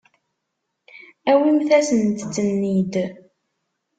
[1.31, 2.93] Awimt-asent-ten-id.